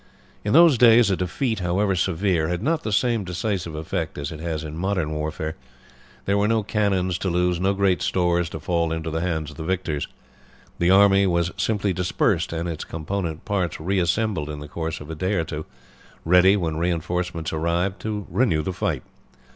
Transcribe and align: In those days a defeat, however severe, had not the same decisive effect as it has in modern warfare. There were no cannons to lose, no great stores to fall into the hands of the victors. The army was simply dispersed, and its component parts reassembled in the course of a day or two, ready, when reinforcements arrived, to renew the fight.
In 0.43 0.53
those 0.53 0.79
days 0.79 1.11
a 1.11 1.15
defeat, 1.15 1.59
however 1.59 1.95
severe, 1.95 2.47
had 2.47 2.63
not 2.63 2.81
the 2.81 2.91
same 2.91 3.23
decisive 3.23 3.75
effect 3.75 4.17
as 4.17 4.31
it 4.31 4.39
has 4.39 4.63
in 4.63 4.75
modern 4.75 5.11
warfare. 5.11 5.55
There 6.25 6.39
were 6.39 6.47
no 6.47 6.63
cannons 6.63 7.19
to 7.19 7.29
lose, 7.29 7.59
no 7.59 7.75
great 7.75 8.01
stores 8.01 8.49
to 8.49 8.59
fall 8.59 8.91
into 8.91 9.11
the 9.11 9.21
hands 9.21 9.51
of 9.51 9.57
the 9.57 9.63
victors. 9.63 10.07
The 10.79 10.89
army 10.89 11.27
was 11.27 11.51
simply 11.55 11.93
dispersed, 11.93 12.51
and 12.51 12.67
its 12.67 12.83
component 12.83 13.45
parts 13.45 13.79
reassembled 13.79 14.49
in 14.49 14.59
the 14.59 14.67
course 14.67 15.01
of 15.01 15.11
a 15.11 15.13
day 15.13 15.35
or 15.35 15.43
two, 15.43 15.67
ready, 16.25 16.57
when 16.57 16.77
reinforcements 16.77 17.53
arrived, 17.53 17.99
to 17.99 18.25
renew 18.31 18.63
the 18.63 18.73
fight. 18.73 19.03